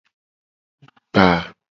Gba. 1.13 1.27